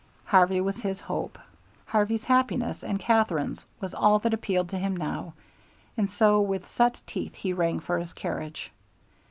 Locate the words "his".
0.77-0.99, 7.99-8.11